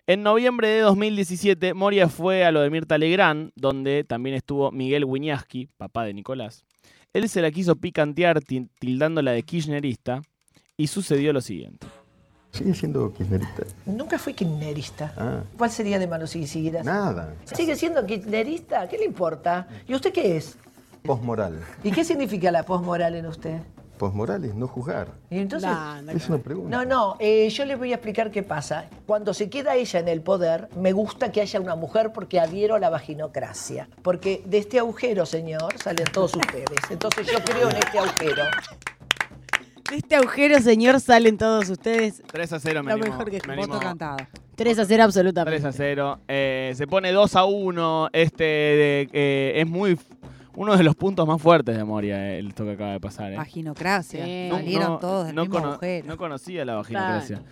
En 0.06 0.22
noviembre 0.22 0.68
de 0.68 0.80
2017, 0.80 1.74
Moria 1.74 2.08
fue 2.08 2.44
a 2.44 2.52
lo 2.52 2.60
de 2.60 2.70
Mirta 2.70 2.96
Legrand, 2.96 3.50
donde 3.56 4.04
también 4.04 4.36
estuvo 4.36 4.70
Miguel 4.70 5.04
Wiñaski, 5.04 5.68
papá 5.76 6.04
de 6.04 6.14
Nicolás. 6.14 6.64
Él 7.12 7.28
se 7.28 7.42
la 7.42 7.50
quiso 7.50 7.76
picantear 7.76 8.40
ti- 8.40 8.68
tildándola 8.78 9.32
de 9.32 9.42
kirchnerista 9.42 10.22
y 10.76 10.86
sucedió 10.86 11.32
lo 11.32 11.40
siguiente. 11.40 11.86
Sigue 12.56 12.74
siendo 12.74 13.12
kirchnerista. 13.12 13.64
Nunca 13.84 14.18
fui 14.18 14.32
kirchnerista. 14.32 15.12
Ah, 15.16 15.40
¿Cuál 15.58 15.70
sería 15.70 15.98
de 15.98 16.06
malo 16.06 16.26
si 16.26 16.46
siguieras? 16.46 16.84
nada. 16.84 17.34
¿Sigue 17.44 17.76
siendo 17.76 18.04
kirchnerista? 18.06 18.88
¿Qué 18.88 18.96
le 18.96 19.04
importa? 19.04 19.68
¿Y 19.86 19.94
usted 19.94 20.12
qué 20.12 20.38
es? 20.38 20.56
Posmoral. 21.04 21.60
¿Y 21.84 21.90
qué 21.92 22.02
significa 22.02 22.50
la 22.50 22.62
posmoral 22.62 23.14
en 23.14 23.26
usted? 23.26 23.60
Posmoral 23.98 24.44
es 24.44 24.54
no 24.54 24.68
juzgar. 24.68 25.08
Y 25.30 25.38
entonces... 25.38 25.70
Es 26.14 26.28
una 26.28 26.38
pregunta. 26.38 26.76
No, 26.76 26.84
no, 26.84 27.16
eh, 27.18 27.48
yo 27.50 27.64
les 27.64 27.78
voy 27.78 27.92
a 27.92 27.96
explicar 27.96 28.30
qué 28.30 28.42
pasa. 28.42 28.86
Cuando 29.06 29.32
se 29.34 29.48
queda 29.48 29.74
ella 29.74 30.00
en 30.00 30.08
el 30.08 30.20
poder, 30.22 30.68
me 30.76 30.92
gusta 30.92 31.32
que 31.32 31.40
haya 31.40 31.60
una 31.60 31.76
mujer 31.76 32.12
porque 32.12 32.40
adhiero 32.40 32.74
a 32.74 32.78
la 32.78 32.90
vaginocracia. 32.90 33.88
Porque 34.02 34.42
de 34.46 34.58
este 34.58 34.78
agujero, 34.78 35.26
señor, 35.26 35.78
salen 35.78 36.06
todos 36.12 36.34
ustedes. 36.34 36.78
Entonces 36.90 37.26
yo 37.26 37.38
creo 37.44 37.70
en 37.70 37.76
este 37.76 37.98
agujero. 37.98 38.44
De 39.90 39.96
este 39.98 40.16
agujero, 40.16 40.58
señor, 40.60 41.00
salen 41.00 41.38
todos 41.38 41.68
ustedes. 41.70 42.22
3 42.32 42.52
a 42.52 42.60
0 42.60 42.82
me 42.82 42.90
Lo 42.90 42.96
animo- 42.96 43.10
mejor 43.12 43.30
que 43.30 43.40
me 43.46 43.56
voto 43.56 43.74
animo- 43.74 43.78
cantado. 43.80 44.16
3 44.56 44.78
a 44.78 44.84
0 44.84 45.02
absolutamente. 45.04 45.60
3 45.60 45.64
a 45.64 45.72
0. 45.72 46.18
Eh, 46.28 46.72
se 46.74 46.86
pone 46.86 47.12
2 47.12 47.36
a 47.36 47.44
1. 47.44 48.08
Este 48.12 48.44
de- 48.44 49.08
eh, 49.12 49.52
es 49.56 49.66
muy 49.68 49.98
uno 50.56 50.76
de 50.76 50.82
los 50.82 50.96
puntos 50.96 51.26
más 51.26 51.40
fuertes 51.40 51.76
de 51.76 51.84
Moria, 51.84 52.34
eh, 52.34 52.40
esto 52.46 52.64
que 52.64 52.72
acaba 52.72 52.92
de 52.92 53.00
pasar. 53.00 53.32
eh. 53.32 53.36
Vaginocracia. 53.36 54.24
Sí. 54.24 54.48
Salieron 54.50 54.98
todos 54.98 55.26
del 55.26 55.36
no 55.36 55.42
mismo 55.42 55.56
cono- 55.58 55.72
agujero. 55.72 56.06
no 56.08 56.16
conocía 56.16 56.64
la 56.64 56.74
vaginocracia. 56.76 57.42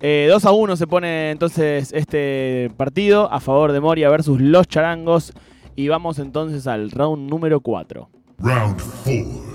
Eh, 0.00 0.28
2 0.30 0.44
a 0.44 0.52
1 0.52 0.76
se 0.76 0.86
pone 0.86 1.30
entonces 1.30 1.92
este 1.92 2.70
partido 2.76 3.32
a 3.32 3.40
favor 3.40 3.72
de 3.72 3.80
Moria 3.80 4.08
versus 4.10 4.40
los 4.40 4.68
charangos. 4.68 5.32
Y 5.76 5.88
vamos 5.88 6.18
entonces 6.18 6.66
al 6.66 6.90
round 6.90 7.28
número 7.30 7.60
4. 7.60 8.08
Round 8.38 8.80
4. 9.04 9.50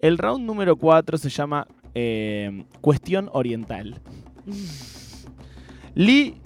El 0.00 0.16
round 0.18 0.44
número 0.44 0.76
4 0.76 1.18
se 1.18 1.28
llama 1.28 1.66
eh, 1.94 2.64
Cuestión 2.80 3.28
Oriental. 3.32 4.00
Lee 5.94 6.40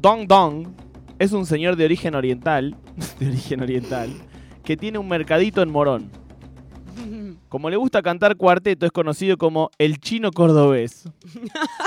Dong 0.00 0.26
Dong 0.26 0.68
es 1.18 1.32
un 1.32 1.46
señor 1.46 1.76
de 1.76 1.84
origen 1.84 2.14
oriental, 2.14 2.76
de 3.20 3.28
origen 3.28 3.60
oriental, 3.60 4.10
que 4.64 4.76
tiene 4.76 4.98
un 4.98 5.08
mercadito 5.08 5.62
en 5.62 5.70
Morón. 5.70 6.10
Como 7.48 7.68
le 7.68 7.76
gusta 7.76 8.00
cantar 8.00 8.36
cuarteto, 8.36 8.86
es 8.86 8.92
conocido 8.92 9.36
como 9.36 9.70
el 9.78 9.98
chino 9.98 10.30
cordobés. 10.30 11.04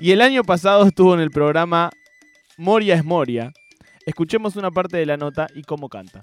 Y 0.00 0.12
el 0.12 0.20
año 0.20 0.44
pasado 0.44 0.86
estuvo 0.86 1.12
en 1.12 1.18
el 1.18 1.32
programa 1.32 1.90
Moria 2.56 2.94
es 2.94 3.04
Moria. 3.04 3.52
Escuchemos 4.06 4.54
una 4.54 4.70
parte 4.70 4.96
de 4.96 5.06
la 5.06 5.16
nota 5.16 5.48
y 5.56 5.62
cómo 5.62 5.88
canta. 5.88 6.20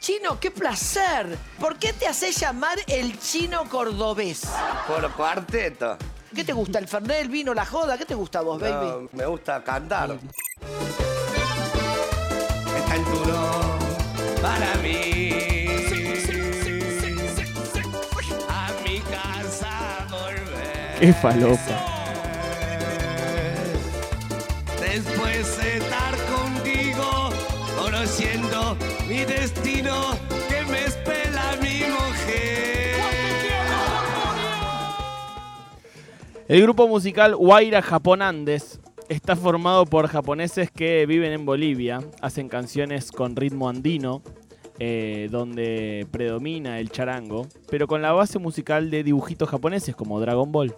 Chino, 0.00 0.40
qué 0.40 0.50
placer. 0.50 1.36
¿Por 1.58 1.76
qué 1.76 1.92
te 1.92 2.06
haces 2.06 2.34
llamar 2.40 2.78
el 2.86 3.18
chino 3.20 3.68
cordobés? 3.68 4.42
Por 4.86 5.10
cuarteto. 5.12 5.98
¿Qué 6.34 6.42
te 6.42 6.54
gusta? 6.54 6.78
¿El 6.78 6.88
fernet, 6.88 7.20
el 7.20 7.28
vino, 7.28 7.52
la 7.52 7.66
joda? 7.66 7.98
¿Qué 7.98 8.06
te 8.06 8.14
gusta 8.14 8.38
a 8.38 8.42
vos, 8.42 8.58
baby? 8.58 8.86
No, 8.86 9.08
me 9.12 9.26
gusta 9.26 9.62
cantar. 9.62 10.18
Está 12.76 12.96
el 12.96 13.04
turno 13.04 13.78
para 14.40 14.74
mí. 14.76 15.66
A 18.48 18.72
mi 18.84 19.00
casa 19.00 20.06
volver. 20.08 20.98
Qué 20.98 21.12
falopa. 21.12 21.86
Después 24.80 25.56
de 25.58 25.76
estar 25.76 26.16
contigo, 26.26 27.30
conociendo 27.78 28.76
mi 29.08 29.24
destino, 29.24 29.79
El 36.50 36.62
grupo 36.62 36.88
musical 36.88 37.36
Guaira 37.36 37.80
Japón 37.80 38.22
Andes 38.22 38.80
está 39.08 39.36
formado 39.36 39.86
por 39.86 40.08
japoneses 40.08 40.68
que 40.68 41.06
viven 41.06 41.30
en 41.30 41.46
Bolivia, 41.46 42.00
hacen 42.20 42.48
canciones 42.48 43.12
con 43.12 43.36
ritmo 43.36 43.68
andino, 43.68 44.20
eh, 44.80 45.28
donde 45.30 46.08
predomina 46.10 46.80
el 46.80 46.90
charango, 46.90 47.46
pero 47.70 47.86
con 47.86 48.02
la 48.02 48.10
base 48.10 48.40
musical 48.40 48.90
de 48.90 49.04
dibujitos 49.04 49.48
japoneses 49.48 49.94
como 49.94 50.18
Dragon 50.18 50.50
Ball. 50.50 50.74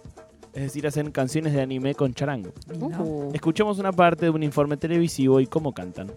Es 0.53 0.61
decir, 0.61 0.85
hacen 0.85 1.09
canciones 1.09 1.53
de 1.53 1.61
anime 1.63 1.95
con 1.95 2.13
charango. 2.13 2.53
Uh. 2.79 3.31
Escuchemos 3.33 3.79
una 3.79 3.91
parte 3.91 4.25
de 4.25 4.29
un 4.29 4.43
informe 4.43 4.77
televisivo 4.77 5.39
y 5.39 5.47
cómo 5.47 5.73
cantan. 5.73 6.11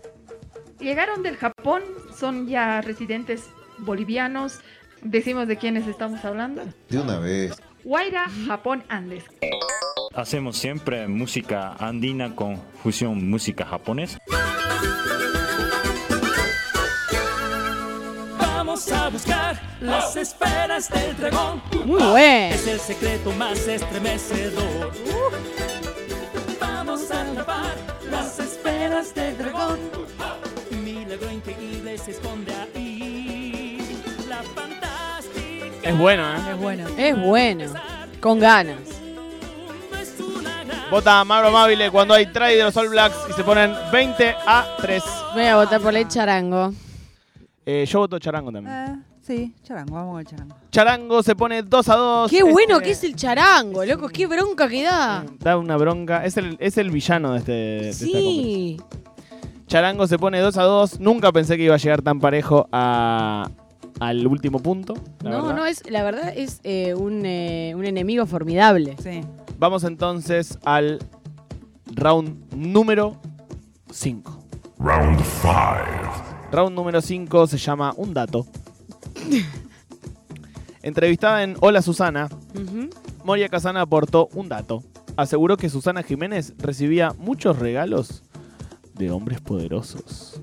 Llegaron 0.81 1.23
del 1.23 1.37
Japón, 1.37 1.83
son 2.15 2.47
ya 2.47 2.83
residentes 2.83 3.49
bolivianos. 3.79 4.59
Decimos 5.01 5.49
de 5.49 5.57
quiénes 5.57 5.87
estamos 5.87 6.23
hablando. 6.27 6.63
De 6.91 6.99
una 6.99 7.19
vez. 7.19 7.57
Guaira, 7.87 8.27
Japón, 8.49 8.83
Andes. 8.89 9.23
Hacemos 10.13 10.57
siempre 10.57 11.07
música 11.07 11.77
andina 11.79 12.35
con 12.35 12.61
fusión 12.83 13.31
música 13.31 13.65
japonesa. 13.65 14.19
Vamos 18.41 18.91
a 18.91 19.09
buscar 19.09 19.63
las 19.81 20.17
esferas 20.17 20.91
del 20.91 21.17
dragón. 21.17 21.63
Muy 21.85 22.03
bueno. 22.03 22.55
Es 22.57 22.67
el 22.67 22.81
secreto 22.81 23.31
más 23.31 23.69
estremecedor. 23.69 24.93
Vamos 26.61 27.09
a 27.13 27.23
atrapar 27.23 27.77
las 28.11 28.41
esferas 28.41 29.15
del 29.15 29.39
dragón. 29.39 29.79
Milagro 30.85 31.31
increíble 31.31 31.97
se 31.99 32.11
esconde 32.11 32.53
ahí. 32.53 32.96
Es 35.87 35.97
bueno, 35.97 36.25
¿eh? 36.35 36.37
Es 36.51 36.59
bueno. 36.59 36.85
Es 36.97 37.21
bueno. 37.23 37.65
Con 38.21 38.41
ganas. 38.41 38.77
Vota 40.91 41.25
Mauro 41.25 41.49
Amabile 41.49 41.91
cuando 41.91 42.15
hay 42.15 42.27
try 42.27 42.55
de 42.57 42.63
los 42.65 42.77
All 42.77 42.89
Blacks 42.89 43.17
y 43.31 43.33
se 43.33 43.43
ponen 43.45 43.73
20 43.93 44.35
a 44.47 44.67
3. 44.81 45.03
Voy 45.35 45.45
a 45.45 45.57
votar 45.57 45.81
por 45.81 45.95
el 45.97 46.07
charango. 46.09 46.73
Eh, 47.65 47.85
yo 47.89 47.99
voto 48.01 48.19
Charango 48.19 48.53
también. 48.53 48.75
Eh, 48.77 48.97
sí, 49.23 49.55
charango, 49.65 49.95
vamos 49.95 50.13
con 50.13 50.21
el 50.21 50.27
charango. 50.27 50.57
Charango 50.71 51.23
se 51.23 51.35
pone 51.35 51.63
2 51.63 51.89
a 51.89 51.97
2. 51.97 52.31
Qué 52.31 52.43
bueno 52.45 52.75
Este, 52.77 52.85
que 52.85 52.91
es 52.93 53.05
el 53.05 53.17
charango, 53.17 53.85
loco. 53.85 54.09
Qué 54.09 54.27
bronca 54.27 54.69
que 54.69 54.85
da. 54.85 55.25
Da 55.41 55.57
una 55.57 55.77
bronca. 55.77 56.25
Es 56.25 56.37
el, 56.37 56.57
es 56.61 56.79
el 56.79 56.91
villano 56.91 57.33
de, 57.33 57.39
este, 57.39 57.53
de 57.53 57.89
esta 57.91 58.05
Sí. 58.05 58.77
Charango 59.67 60.07
se 60.07 60.19
pone 60.19 60.39
2 60.41 60.57
a 60.57 60.63
2. 60.63 61.01
Nunca 61.01 61.33
pensé 61.33 61.57
que 61.57 61.65
iba 61.65 61.75
a 61.75 61.79
llegar 61.79 62.03
tan 62.03 62.21
parejo 62.21 62.69
a, 62.71 63.49
al 64.01 64.27
último 64.27 64.61
punto. 64.61 64.95
la 65.23 65.31
No, 65.31 65.37
verdad. 65.43 65.57
no, 65.57 65.67
es, 65.67 65.89
la 65.91 66.03
verdad 66.03 66.33
es 66.37 66.61
eh, 66.65 66.95
un, 66.95 67.25
eh, 67.25 67.73
un 67.77 67.85
enemigo 67.85 68.27
formidable. 68.27 68.97
Sí. 69.03 69.21
Vamos 69.59 69.85
entonces 69.85 70.59
al 70.65 70.99
round 71.95 72.53
número 72.55 73.17
5. 73.91 74.45
Round 74.79 75.21
5. 75.21 75.55
Round 76.53 76.75
número 76.77 77.01
5 77.01 77.47
se 77.47 77.59
llama 77.59 77.93
Un 77.97 78.13
dato. 78.15 78.47
Entrevistada 80.83 81.43
en 81.43 81.57
Hola 81.61 81.83
Susana. 81.83 82.29
Moria 83.25 83.49
Casana 83.49 83.81
aportó 83.81 84.29
un 84.35 84.49
dato. 84.49 84.83
Aseguró 85.17 85.57
que 85.57 85.69
Susana 85.69 86.03
Jiménez 86.03 86.55
recibía 86.59 87.13
muchos 87.19 87.59
regalos 87.59 88.23
de 88.95 89.11
hombres 89.11 89.41
poderosos. 89.41 90.41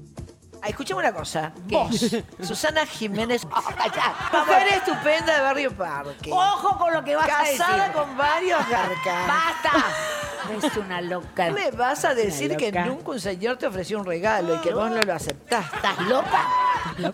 Ah, 0.65 0.69
Escuchame 0.69 1.01
una 1.01 1.11
cosa. 1.13 1.51
Vos, 1.65 2.15
Susana 2.41 2.85
Jiménez, 2.85 3.43
mujer 3.45 4.67
estupenda 4.77 5.35
de 5.35 5.41
Barrio 5.41 5.75
Parque. 5.75 6.31
Ojo 6.31 6.77
con 6.77 6.93
lo 6.93 7.03
que 7.03 7.17
vas 7.17 7.25
a 7.25 7.43
Casada 7.43 7.75
decir. 7.87 7.91
con 7.93 8.15
varios 8.15 8.69
garcas. 8.69 9.27
¡Basta! 9.27 9.85
Es 10.67 10.77
una 10.77 11.01
loca. 11.01 11.45
¿Qué 11.47 11.51
me 11.51 11.71
vas 11.71 12.05
a 12.05 12.13
decir 12.13 12.55
que 12.55 12.67
loca. 12.71 12.85
nunca 12.85 13.11
un 13.11 13.19
señor 13.19 13.57
te 13.57 13.65
ofreció 13.67 13.99
un 13.99 14.05
regalo 14.05 14.55
y 14.55 14.59
que 14.59 14.73
vos 14.73 14.89
no 14.89 15.01
lo 15.01 15.13
aceptaste? 15.13 15.75
¿Estás 15.75 15.99
loca? 16.07 16.47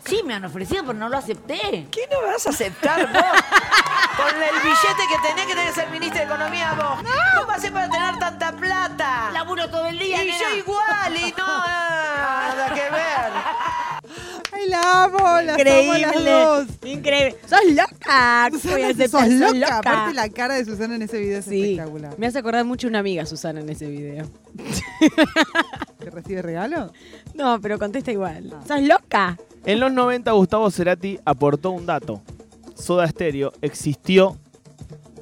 Sí, 0.06 0.22
me 0.24 0.34
han 0.36 0.46
ofrecido, 0.46 0.82
pero 0.82 0.94
no 0.98 1.10
lo 1.10 1.18
acepté. 1.18 1.88
¿Qué 1.92 2.08
no 2.12 2.22
vas 2.28 2.46
a 2.46 2.50
aceptar 2.52 3.12
vos? 3.12 3.22
Con 4.18 4.28
el 4.28 4.56
billete 4.64 5.04
que 5.10 5.28
tenés 5.28 5.46
que 5.46 5.54
tenés 5.56 5.76
ser 5.76 5.90
ministro 5.92 6.20
de 6.20 6.26
Economía 6.26 6.74
vos. 6.74 6.98
¿Cómo 7.36 7.48
vas 7.48 7.56
a 7.56 7.60
hacer 7.60 7.72
para 7.74 7.90
tener 7.90 8.18
tanta 8.20 8.52
plata? 8.52 9.30
Laburo 9.32 9.70
todo 9.70 9.86
el 9.88 9.98
día, 10.00 10.24
Y 10.24 10.28
nena. 10.28 10.38
yo 10.52 10.58
igual, 10.58 11.16
y 11.16 11.34
no 11.38 11.48
nada 11.48 12.74
que 12.74 12.82
ver. 12.82 13.32
¡Ay, 14.52 14.68
la 14.68 15.04
amo! 15.04 15.42
¡La 15.42 15.54
Increíble. 15.54 16.00
las 16.00 16.26
dos! 16.26 16.68
Increíble. 16.84 17.38
¡Sos 17.48 17.60
loca! 17.70 18.50
¿Cómo 18.50 18.60
Susana, 18.60 19.08
sos 19.08 19.12
Sos 19.40 19.56
loca. 19.56 19.78
Aparte 19.78 20.14
la 20.16 20.30
cara 20.30 20.56
de 20.56 20.66
Susana 20.66 20.96
en 20.96 21.04
ese 21.04 21.20
video 21.20 21.40
es 21.40 21.46
Sí. 21.46 21.72
espectacular. 21.74 22.16
Me 22.18 22.28
hace 22.28 22.40
acordar 22.40 22.66
mucho 22.66 22.88
una 22.88 23.00
amiga, 23.00 23.26
Susana, 23.26 23.62
en 23.62 23.70
ese 23.70 23.88
video. 23.88 24.28
¿Que 26.00 26.10
recibe 26.10 26.42
regalo? 26.42 26.92
No, 27.36 27.62
pero 27.62 27.78
contesta 27.80 28.12
igual. 28.12 28.54
¿Sos 28.68 28.82
loca? 28.82 29.38
En 29.66 29.80
los 29.80 29.92
90 29.92 30.32
Gustavo 30.32 30.70
Cerati 30.72 31.20
aportó 31.26 31.72
un 31.72 31.86
dato. 31.86 32.22
Soda 32.80 33.08
Stereo 33.08 33.52
existió 33.62 34.36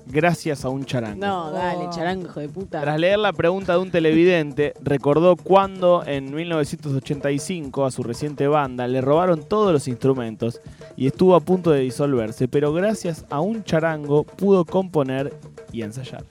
gracias 0.05 0.63
a 0.63 0.69
un 0.69 0.85
charango. 0.85 1.25
No, 1.25 1.51
dale, 1.51 1.87
Oh. 1.87 1.91
charango, 1.91 2.25
hijo 2.27 2.39
de 2.39 2.47
puta. 2.49 2.79
Tras 2.81 2.97
leer 2.99 3.19
la 3.19 3.33
pregunta 3.33 3.73
de 3.73 3.79
un 3.79 3.91
televidente, 3.91 4.73
recordó 4.81 5.35
cuando 5.35 6.03
en 6.05 6.33
1985 6.33 7.85
a 7.85 7.91
su 7.91 8.03
reciente 8.03 8.47
banda 8.47 8.87
le 8.87 9.01
robaron 9.01 9.43
todos 9.43 9.73
los 9.73 9.87
instrumentos 9.89 10.61
y 10.95 11.07
estuvo 11.07 11.35
a 11.35 11.41
punto 11.41 11.71
de 11.71 11.81
disolverse, 11.81 12.47
pero 12.47 12.71
gracias 12.71 13.25
a 13.29 13.41
un 13.41 13.63
charango 13.65 14.23
pudo 14.23 14.63
componer 14.63 15.33
y 15.73 15.81
ensayar. 15.81 16.23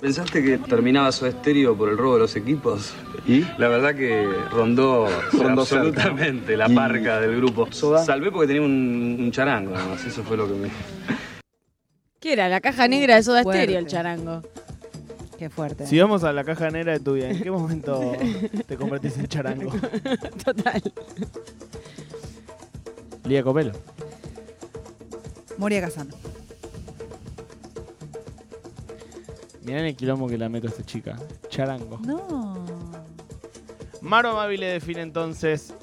¿Pensaste 0.00 0.42
que 0.44 0.58
terminaba 0.58 1.10
su 1.10 1.26
estéreo 1.26 1.76
por 1.76 1.88
el 1.88 1.98
robo 1.98 2.14
de 2.14 2.20
los 2.20 2.36
equipos? 2.36 2.92
¿Y? 3.26 3.40
La 3.58 3.68
verdad 3.68 3.94
que 3.96 4.28
rondó, 4.50 5.08
Rondó 5.32 5.62
absolutamente 5.62 6.56
la 6.56 6.70
Y- 6.70 6.74
parca 6.74 7.20
del 7.20 7.36
grupo. 7.36 7.68
Salvé 7.72 8.30
porque 8.30 8.46
tenía 8.46 8.62
un, 8.62 9.16
un 9.18 9.30
charango, 9.32 9.72
nada 9.72 9.86
más. 9.88 10.04
Eso 10.04 10.22
fue 10.22 10.36
lo 10.36 10.46
que 10.46 10.54
me... 10.54 10.68
¿Qué 12.20 12.32
era? 12.32 12.48
La 12.48 12.60
caja 12.60 12.86
negra 12.86 13.16
de 13.16 13.22
Soda 13.24 13.42
Fuerte. 13.42 13.62
Stereo, 13.62 13.78
el 13.80 13.86
charango. 13.86 14.42
Qué 15.36 15.50
fuerte. 15.50 15.86
Si 15.86 15.98
vamos 16.00 16.24
a 16.24 16.32
la 16.32 16.42
caja 16.44 16.70
negra 16.70 16.92
de 16.92 17.00
tu 17.00 17.14
vida, 17.14 17.30
¿en 17.30 17.40
qué 17.42 17.50
momento 17.50 18.12
te 18.66 18.76
convertís 18.76 19.16
en 19.18 19.26
charango? 19.28 19.70
Total. 20.44 20.82
Lía 23.24 23.42
Copelo. 23.44 23.72
Moria 25.58 25.80
Casano. 25.80 26.12
Mirá 29.68 29.80
en 29.80 29.86
el 29.86 29.96
quilombo 29.96 30.26
que 30.26 30.38
la 30.38 30.48
meto 30.48 30.66
a 30.66 30.70
esta 30.70 30.82
chica. 30.84 31.16
Charango. 31.48 31.98
No. 31.98 32.64
Maro 34.00 34.30
Amabile 34.30 34.66
define 34.66 35.02
entonces 35.02 35.74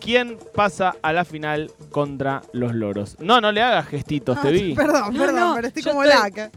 quién 0.00 0.38
pasa 0.54 0.96
a 1.02 1.12
la 1.12 1.24
final 1.24 1.70
contra 1.90 2.42
los 2.52 2.74
loros. 2.74 3.16
No, 3.20 3.40
no 3.40 3.50
le 3.52 3.62
hagas 3.62 3.86
gestitos, 3.88 4.40
te 4.42 4.50
vi. 4.50 4.74
Perdón, 4.76 5.14
No, 5.14 5.18
perdón, 5.20 5.40
no, 5.40 5.54
pero 5.54 5.68
estoy 5.68 5.82
como 5.82 6.02
estoy- 6.04 6.18
laca. 6.22 6.50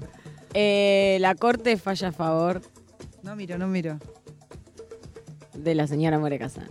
Eh, 0.56 1.18
la 1.20 1.34
corte 1.34 1.78
falla 1.78 2.10
a 2.10 2.12
favor 2.12 2.62
No 3.24 3.36
miro, 3.36 3.58
no 3.58 3.68
miro. 3.68 3.98
de 5.56 5.74
la 5.76 5.88
señora 5.88 6.20
More 6.20 6.38
Casán. 6.38 6.70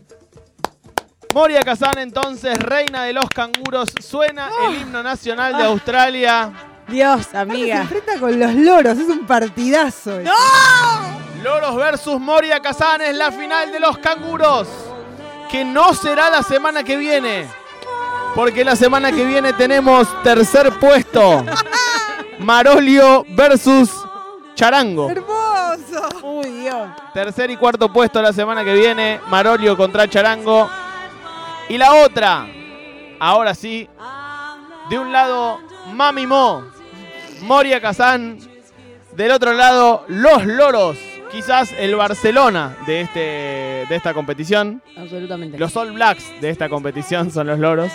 Moria 1.35 1.61
Kazan 1.63 1.99
entonces, 1.99 2.59
reina 2.59 3.05
de 3.05 3.15
los 3.15 3.25
canguros, 3.31 3.91
suena 4.03 4.51
el 4.69 4.83
himno 4.83 5.03
nacional 5.03 5.57
de 5.57 5.63
Australia. 5.65 6.53
Dios, 6.93 7.27
Se 7.31 7.37
amiga. 7.39 7.81
enfrenta 7.83 8.21
con 8.21 8.39
los 8.39 8.55
loros, 8.55 8.99
es 8.99 9.09
un 9.09 9.27
partidazo. 9.27 10.21
ese. 10.21 10.31
Loros 11.43 11.75
versus 11.75 12.21
Moria 12.21 12.61
Kazan 12.61 13.01
es 13.01 13.17
la 13.17 13.33
final 13.33 13.73
de 13.73 13.81
los 13.81 13.99
canguros. 13.99 14.69
Que 15.51 15.65
no 15.65 15.93
será 15.95 16.31
la 16.31 16.43
semana 16.43 16.85
que 16.85 16.97
viene. 16.97 17.49
Porque 18.35 18.65
la 18.65 18.77
semana 18.77 19.11
que 19.13 19.25
viene 19.25 19.53
tenemos 19.55 20.07
tercer 20.23 20.71
puesto. 20.79 21.45
Marolio 22.39 23.25
versus 23.31 23.91
Charango. 24.55 25.11
¡Hermoso! 25.11 26.09
Uy, 26.23 26.51
Dios. 26.61 26.89
Tercer 27.13 27.51
y 27.51 27.57
cuarto 27.57 27.93
puesto 27.93 28.23
la 28.23 28.33
semana 28.33 28.65
que 28.65 28.75
viene. 28.75 29.21
Marolio 29.29 29.77
contra 29.77 30.09
Charango. 30.09 30.71
Y 31.69 31.77
la 31.79 31.95
otra, 31.95 32.47
ahora 33.21 33.55
sí, 33.55 33.89
de 34.91 34.99
un 34.99 35.13
lado 35.13 35.59
Mami 35.93 36.27
Mo, 36.27 36.65
Moria 37.43 37.81
Kazán. 37.81 38.39
Del 39.17 39.31
otro 39.31 39.53
lado, 39.53 40.05
Los 40.09 40.47
Loros. 40.47 40.97
Quizás 41.31 41.73
el 41.73 41.97
Barcelona 41.97 42.77
de, 42.87 43.03
este, 43.03 43.21
de 43.89 43.97
esta 43.97 44.15
competición. 44.15 44.83
Absolutamente. 44.97 45.59
Los 45.59 45.77
All 45.77 45.93
Blacks 45.93 46.41
de 46.41 46.51
esta 46.51 46.69
competición 46.69 47.31
son 47.31 47.47
los 47.47 47.59
Loros. 47.59 47.93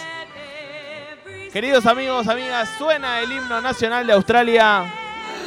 Queridos 1.54 1.86
amigos, 1.86 2.28
amigas, 2.28 2.70
suena 2.78 3.20
el 3.20 3.32
himno 3.32 3.62
nacional 3.62 4.06
de 4.06 4.14
Australia. 4.14 4.84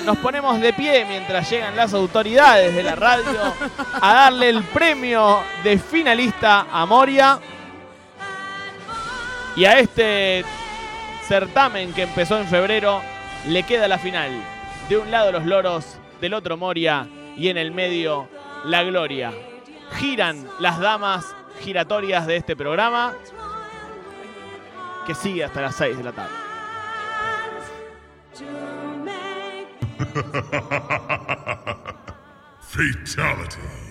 Nos 0.05 0.17
ponemos 0.19 0.61
de 0.61 0.73
pie 0.73 1.05
mientras 1.05 1.51
llegan 1.51 1.77
las 1.77 1.93
autoridades 1.93 2.75
de 2.75 2.83
la 2.83 2.95
radio 2.95 3.55
a 4.01 4.15
darle 4.15 4.49
el 4.49 4.63
premio 4.65 5.41
de 5.63 5.79
finalista 5.79 6.67
a 6.73 6.87
Moria. 6.87 7.39
Y 9.57 9.65
a 9.65 9.79
este 9.79 10.45
certamen 11.29 11.93
que 11.93 12.03
empezó 12.03 12.39
en 12.39 12.47
febrero 12.47 13.03
le 13.47 13.63
queda 13.63 13.89
la 13.89 13.99
final. 13.99 14.31
De 14.89 14.99
un 14.99 15.11
lado 15.11 15.33
los 15.33 15.45
loros, 15.45 15.99
del 16.21 16.35
otro 16.35 16.57
Moria 16.57 17.09
y 17.37 17.49
en 17.49 17.57
el 17.57 17.73
medio 17.73 18.29
la 18.65 18.83
gloria. 18.83 19.33
Giran 19.99 20.47
las 20.59 20.79
damas 20.79 21.25
giratorias 21.61 22.27
de 22.27 22.37
este 22.37 22.57
programa 22.57 23.15
que 25.07 25.15
sigue 25.15 25.45
hasta 25.45 25.63
las 25.63 25.75
6 25.77 25.97
de 25.97 26.05
la 26.05 26.13
tarde. 26.13 26.35
Fatality. 32.61 33.90